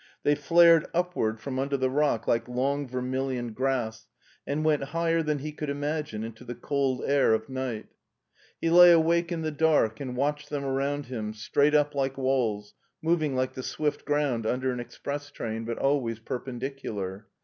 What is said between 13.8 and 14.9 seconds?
ground under an